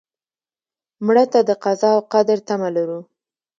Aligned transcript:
مړه 1.05 1.25
ته 1.31 1.39
د 1.49 1.51
قضا 1.63 1.89
او 1.97 2.01
قدر 2.13 2.37
تمه 2.47 2.69
لرو 2.75 2.99